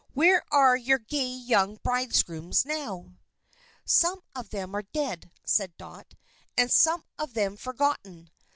[0.15, 3.17] Where are your gay young bridegrooms now?"
[3.85, 6.15] "Some of them are dead," said Dot;
[6.57, 8.31] "and some of them forgotten.